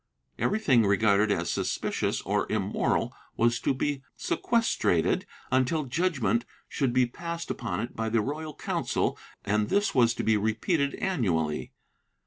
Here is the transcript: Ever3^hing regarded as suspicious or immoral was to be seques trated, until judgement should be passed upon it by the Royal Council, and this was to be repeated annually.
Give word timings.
Ever3^hing 0.39 0.87
regarded 0.87 1.31
as 1.31 1.51
suspicious 1.51 2.21
or 2.23 2.51
immoral 2.51 3.13
was 3.37 3.59
to 3.59 3.71
be 3.71 4.01
seques 4.17 4.75
trated, 4.75 5.25
until 5.51 5.83
judgement 5.83 6.43
should 6.67 6.91
be 6.91 7.05
passed 7.05 7.51
upon 7.51 7.81
it 7.81 7.95
by 7.95 8.09
the 8.09 8.19
Royal 8.21 8.55
Council, 8.55 9.15
and 9.45 9.69
this 9.69 9.93
was 9.93 10.15
to 10.15 10.23
be 10.23 10.37
repeated 10.37 10.95
annually. 10.95 11.71